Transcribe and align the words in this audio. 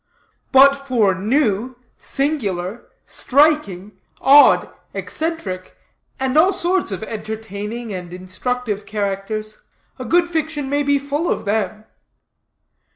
But 0.51 0.87
for 0.87 1.13
new, 1.13 1.75
singular, 1.95 2.87
striking, 3.05 3.99
odd, 4.19 4.67
eccentric, 4.95 5.77
and 6.19 6.35
all 6.35 6.51
sorts 6.51 6.91
of 6.91 7.03
entertaining 7.03 7.93
and 7.93 8.11
instructive 8.11 8.87
characters, 8.87 9.61
a 9.99 10.05
good 10.05 10.27
fiction 10.27 10.71
may 10.71 10.81
be 10.81 10.97
full 10.97 11.29
of 11.29 11.45
them. 11.45 11.85